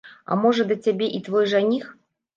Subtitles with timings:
[0.35, 1.85] А можа, да цябе і твой жаніх?